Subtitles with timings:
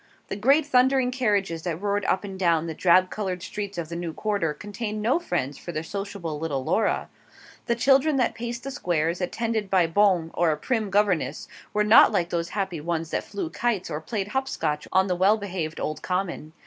[0.29, 3.95] The great thundering carriages that roared up and down the drab coloured streets of the
[3.95, 7.07] new quarter, contained no friends for the sociable little Laura.
[7.67, 11.83] The children that paced the squares, attended by a BONNE or a prim governess, were
[11.83, 15.37] not like those happy ones that flew kites, or played hop scotch, on the well
[15.37, 16.53] beloved old Common.